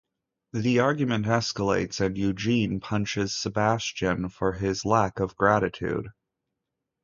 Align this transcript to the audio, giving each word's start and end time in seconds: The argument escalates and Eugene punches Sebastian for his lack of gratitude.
The 0.53 0.79
argument 0.79 1.27
escalates 1.27 2.03
and 2.03 2.17
Eugene 2.17 2.79
punches 2.79 3.37
Sebastian 3.37 4.29
for 4.29 4.53
his 4.53 4.83
lack 4.83 5.19
of 5.19 5.37
gratitude. 5.37 6.07